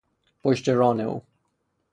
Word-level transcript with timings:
پشت 0.43 0.69
ران 0.69 0.99
او 0.99 1.21